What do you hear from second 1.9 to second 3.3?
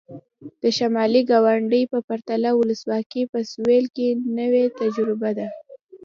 په پرتله ولسواکي